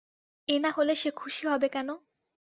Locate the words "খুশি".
1.11-1.43